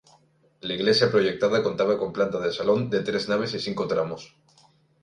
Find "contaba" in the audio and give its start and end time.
1.61-1.95